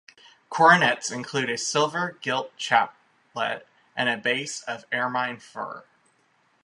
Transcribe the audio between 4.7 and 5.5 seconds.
ermine